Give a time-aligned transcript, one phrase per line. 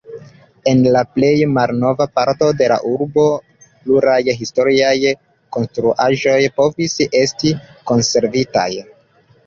[0.69, 3.27] En la plej malnova parto de la urbo
[3.83, 4.97] pluraj historiaj
[5.59, 7.57] konstruaĵoj povis esti
[7.93, 8.71] konservitaj.